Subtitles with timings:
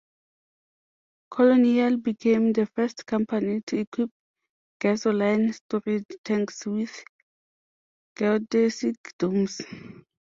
[1.29, 4.09] Colonial became the first company to equip
[4.79, 7.03] gasoline storage tanks with
[8.15, 9.61] geodesic domes.